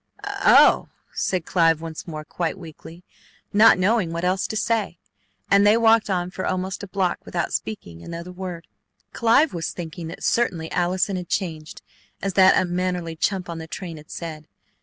[0.23, 3.03] "Oh!" said Clive once more, quite weakly,
[3.53, 4.97] not knowing what else to say,
[5.51, 8.65] and they walked on for almost a block without speaking another word.
[9.13, 11.83] Clive was thinking that certainly Allison had changed,
[12.19, 14.47] as that unmannerly chump on the train had said.